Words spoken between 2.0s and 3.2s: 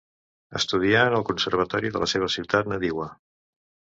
la seva ciutat nadiua.